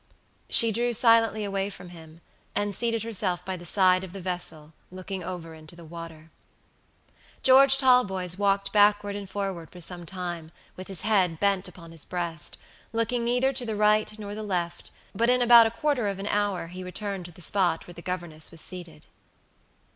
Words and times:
She 0.49 0.71
drew 0.71 0.93
silently 0.93 1.43
away 1.43 1.69
from 1.69 1.89
him, 1.89 2.21
and 2.55 2.73
seated 2.73 3.03
herself 3.03 3.45
by 3.45 3.55
the 3.55 3.67
side 3.67 4.03
of 4.03 4.13
the 4.13 4.19
vessel, 4.19 4.73
looking 4.89 5.23
over 5.23 5.53
into 5.53 5.75
the 5.75 5.85
water. 5.85 6.31
George 7.43 7.77
Talboys 7.77 8.35
walked 8.35 8.73
backward 8.73 9.15
and 9.15 9.29
forward 9.29 9.69
for 9.69 9.79
some 9.79 10.07
time, 10.07 10.51
with 10.75 10.87
his 10.87 11.01
head 11.01 11.39
bent 11.39 11.67
upon 11.67 11.91
his 11.91 12.03
breast, 12.03 12.57
looking 12.91 13.23
neither 13.23 13.53
to 13.53 13.63
the 13.63 13.75
right 13.75 14.17
nor 14.17 14.33
the 14.33 14.41
left, 14.41 14.89
but 15.13 15.29
in 15.29 15.39
about 15.39 15.67
a 15.67 15.69
quarter 15.69 16.07
of 16.07 16.17
an 16.17 16.25
hour 16.25 16.65
he 16.65 16.83
returned 16.83 17.25
to 17.25 17.31
the 17.31 17.39
spot 17.39 17.85
where 17.85 17.93
the 17.93 18.01
governess 18.01 18.49
was 18.49 18.59
seated. 18.59 19.05